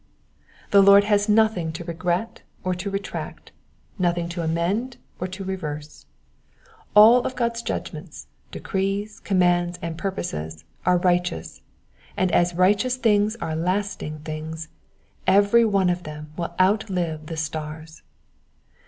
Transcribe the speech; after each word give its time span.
The 0.71 0.81
Lord 0.81 1.03
has 1.03 1.29
nothing 1.29 1.71
to 1.73 1.83
regret 1.83 2.41
or 2.63 2.73
to 2.73 2.89
retract, 2.89 3.51
nothing 3.99 4.27
to 4.29 4.41
amend 4.41 4.97
or 5.19 5.27
to 5.27 5.43
reverse. 5.43 6.07
All 6.95 7.21
God's 7.21 7.61
judgments, 7.61 8.25
decrees, 8.49 9.19
commands, 9.19 9.77
and 9.79 9.99
purposes 9.99 10.63
are 10.87 10.97
righteous, 10.97 11.61
and 12.17 12.31
as 12.31 12.55
lighteous 12.55 12.95
things 12.95 13.35
are 13.35 13.55
lasting 13.55 14.21
things, 14.21 14.69
every 15.27 15.65
one 15.65 15.91
of 15.91 16.01
them 16.01 16.31
will 16.35 16.55
outlive 16.59 17.27
the 17.27 17.37
stars. 17.37 18.01